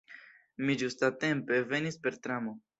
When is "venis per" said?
1.77-2.21